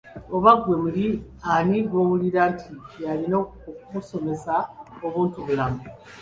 [0.35, 1.05] Oba ggwe muli
[1.53, 2.69] ani gwowulira nti
[3.05, 4.53] yalina okukusomesa
[5.05, 5.81] obuntu bulamu?